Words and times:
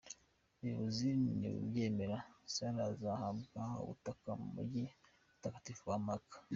Ubuyobozi 0.53 1.07
nibubyemera 1.39 2.17
Salah 2.53 2.85
azahabwa 2.91 3.61
ubutaka 3.83 4.29
mu 4.39 4.47
mujyi 4.55 4.83
mutagatifu 5.29 5.83
wa 5.91 5.99
Maka. 6.07 6.37